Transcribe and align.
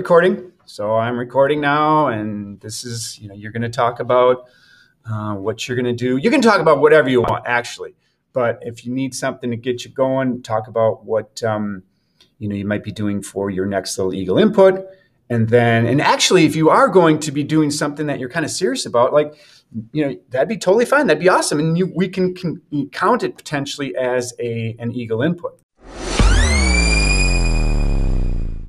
recording. 0.00 0.50
So 0.64 0.94
I'm 0.96 1.18
recording 1.18 1.60
now, 1.60 2.06
and 2.06 2.58
this 2.60 2.84
is, 2.84 3.18
you 3.18 3.28
know, 3.28 3.34
you're 3.34 3.52
going 3.52 3.60
to 3.60 3.68
talk 3.68 4.00
about 4.00 4.46
uh, 5.04 5.34
what 5.34 5.68
you're 5.68 5.76
going 5.76 5.94
to 5.94 6.04
do. 6.06 6.16
You 6.16 6.30
can 6.30 6.40
talk 6.40 6.58
about 6.58 6.80
whatever 6.80 7.10
you 7.10 7.20
want, 7.20 7.44
actually. 7.46 7.94
But 8.32 8.60
if 8.62 8.86
you 8.86 8.94
need 8.94 9.14
something 9.14 9.50
to 9.50 9.58
get 9.58 9.84
you 9.84 9.90
going, 9.90 10.42
talk 10.42 10.68
about 10.68 11.04
what, 11.04 11.42
um, 11.42 11.82
you 12.38 12.48
know, 12.48 12.54
you 12.54 12.64
might 12.64 12.82
be 12.82 12.92
doing 12.92 13.20
for 13.20 13.50
your 13.50 13.66
next 13.66 13.98
little 13.98 14.14
Eagle 14.14 14.38
input. 14.38 14.86
And 15.28 15.50
then, 15.50 15.84
and 15.84 16.00
actually, 16.00 16.46
if 16.46 16.56
you 16.56 16.70
are 16.70 16.88
going 16.88 17.18
to 17.20 17.30
be 17.30 17.42
doing 17.42 17.70
something 17.70 18.06
that 18.06 18.18
you're 18.18 18.30
kind 18.30 18.46
of 18.46 18.50
serious 18.50 18.86
about, 18.86 19.12
like, 19.12 19.34
you 19.92 20.06
know, 20.06 20.16
that'd 20.30 20.48
be 20.48 20.56
totally 20.56 20.86
fine. 20.86 21.08
That'd 21.08 21.22
be 21.22 21.28
awesome. 21.28 21.58
And 21.58 21.76
you, 21.76 21.92
we 21.94 22.08
can, 22.08 22.34
can 22.34 22.62
count 22.90 23.22
it 23.22 23.36
potentially 23.36 23.94
as 23.96 24.32
a, 24.40 24.74
an 24.78 24.92
Eagle 24.92 25.20
input. 25.20 25.60